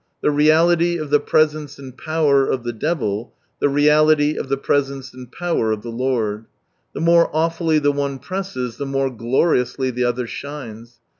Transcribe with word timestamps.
The 0.21 0.31
reality 0.31 0.97
of 0.97 1.11
the 1.11 1.19
presence 1.19 1.77
and 1.77 1.95
power 1.95 2.47
of 2.47 2.63
the 2.63 2.73
devil; 2.73 3.35
the 3.59 3.69
reality 3.69 4.35
of 4.35 4.49
the 4.49 4.57
presence 4.57 5.13
and 5.13 5.31
power 5.31 5.71
of 5.71 5.83
the 5.83 5.91
Lord. 5.91 6.45
The 6.95 7.01
more 7.01 7.29
awfully 7.31 7.77
the 7.77 7.91
one 7.91 8.17
presses, 8.17 8.77
the 8.77 8.87
more 8.87 9.11
gloriously 9.11 9.91
the 9.91 10.05
Other 10.05 10.25
shines. 10.25 11.01